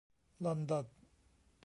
[0.45, 0.85] ลอนดอน